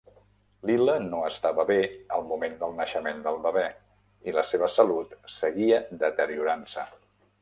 [0.67, 1.77] Lila no estava bé
[2.17, 3.67] al moment del naixement del bebè,
[4.31, 6.89] i la seva salud seguia deteriorant-se.